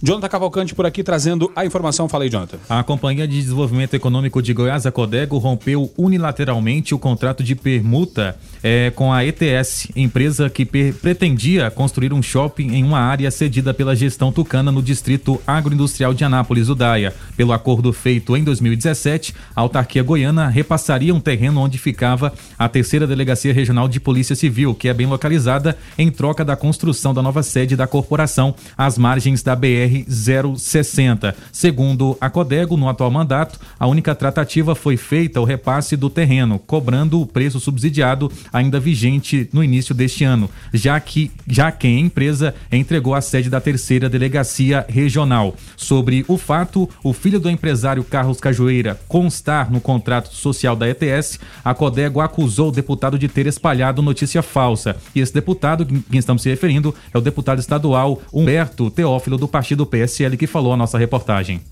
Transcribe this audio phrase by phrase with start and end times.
[0.00, 2.08] Jonathan Cavalcante por aqui trazendo a informação.
[2.08, 2.58] Fala aí, Jonathan.
[2.68, 8.36] A Companhia de Desenvolvimento Econômico de Goiás, a Codego, rompeu unilateralmente o contrato de permuta
[8.62, 13.96] é, com a ETS, empresa que pretendia construir um shopping em uma área cedida pela
[13.96, 17.12] gestão tucana no distrito agroindustrial de Anápolis, Udaia.
[17.36, 23.06] Pelo acordo feito em 2017, a autarquia goiana repassaria um terreno onde ficava a terceira
[23.06, 27.42] delegacia regional de Polícia Civil, que é bem localizada, em troca da construção da nova
[27.42, 31.34] sede da corporação às margens da BR 060.
[31.52, 36.58] Segundo a Codego, no atual mandato, a única tratativa foi feita o repasse do terreno,
[36.58, 41.90] cobrando o preço subsidiado ainda vigente no início deste ano, já que já que a
[41.90, 45.54] empresa entregou a sede da terceira delegacia regional.
[45.76, 51.38] Sobre o fato, o filho do empresário Carlos Cajueira constar no contrato social da ETS,
[51.64, 54.96] a Codego acusou o deputado de ter espalhado notícia falsa.
[55.14, 59.77] E esse deputado, que estamos se referindo, é o deputado estadual Humberto Teófilo do partido
[59.86, 61.62] PSL que falou a nossa reportagem.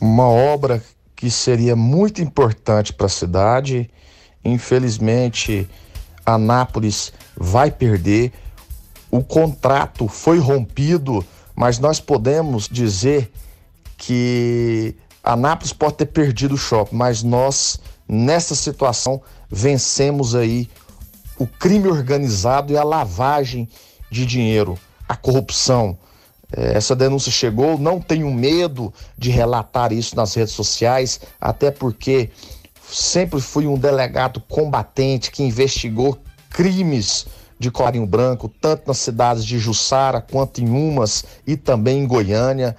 [0.00, 0.82] Uma obra
[1.16, 3.90] que seria muito importante para a cidade
[4.44, 5.68] Infelizmente,
[6.24, 8.32] Anápolis vai perder.
[9.10, 11.24] O contrato foi rompido,
[11.54, 13.30] mas nós podemos dizer
[13.96, 20.68] que Anápolis pode ter perdido o shopping, mas nós, nessa situação, vencemos aí
[21.38, 23.68] o crime organizado e a lavagem
[24.10, 25.96] de dinheiro, a corrupção.
[26.56, 32.30] É, essa denúncia chegou, não tenho medo de relatar isso nas redes sociais, até porque
[32.90, 36.18] sempre fui um delegado combatente que investigou
[36.48, 37.26] crimes
[37.58, 42.76] de colarinho branco, tanto nas cidades de Jussara quanto em Umas e também em Goiânia.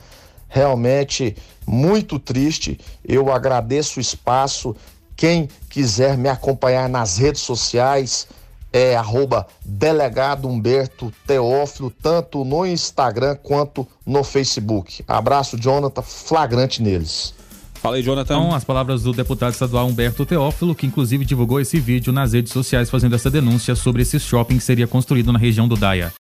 [0.47, 1.35] Realmente
[1.67, 2.79] muito triste.
[3.05, 4.75] Eu agradeço o espaço.
[5.15, 8.27] Quem quiser me acompanhar nas redes sociais
[8.71, 15.03] é arroba delegado Humberto Teófilo, tanto no Instagram quanto no Facebook.
[15.07, 17.33] Abraço, Jonathan, flagrante neles.
[17.75, 18.35] Fala aí, Jonathan.
[18.35, 22.51] Então, as palavras do deputado estadual Humberto Teófilo, que inclusive divulgou esse vídeo nas redes
[22.51, 26.11] sociais fazendo essa denúncia sobre esse shopping que seria construído na região do Daia.